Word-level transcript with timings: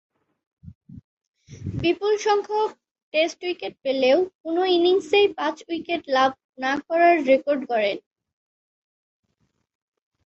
বিপুলসংখ্যক 1.81 2.71
test 3.13 3.39
wicket 3.43 3.73
পেলেও 3.85 4.17
কোন 4.41 4.57
ইনিংসেই 4.69 5.27
পাঁচ 5.37 5.55
উইকেট 5.69 6.01
লাভ 6.15 6.31
না 6.59 6.73
করার 6.87 7.15
রেকর্ড 7.29 7.61
গড়েন। 7.69 7.97